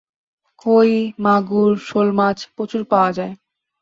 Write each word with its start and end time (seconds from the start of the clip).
কই, 0.61 0.91
মাগুর, 1.19 1.71
শোলমাছ 1.87 2.37
প্রচুর 2.55 2.81
পাওয়া 2.91 3.11
যায়। 3.11 3.33